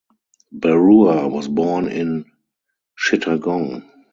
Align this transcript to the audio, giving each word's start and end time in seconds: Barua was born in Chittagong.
Barua 0.51 1.27
was 1.29 1.47
born 1.47 1.87
in 1.87 2.25
Chittagong. 2.97 3.83